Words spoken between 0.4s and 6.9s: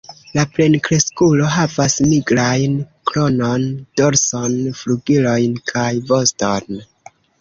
plenkreskulo havas nigrajn kronon, dorson, flugilojn kaj voston.